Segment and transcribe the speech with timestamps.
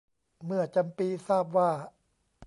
[0.45, 1.71] เมื่อจำปีทราบว่า